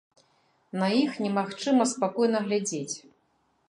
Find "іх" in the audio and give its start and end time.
1.03-1.11